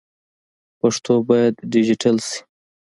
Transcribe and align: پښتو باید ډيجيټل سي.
پښتو 0.79 1.13
باید 1.29 1.53
ډيجيټل 1.71 2.17
سي. 2.27 2.39